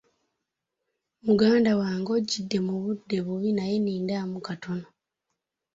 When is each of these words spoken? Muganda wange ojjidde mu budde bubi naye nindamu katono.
Muganda 1.25 1.71
wange 1.81 2.09
ojjidde 2.17 2.57
mu 2.67 2.75
budde 2.81 3.17
bubi 3.25 3.49
naye 3.57 3.75
nindamu 3.83 4.37
katono. 4.47 4.87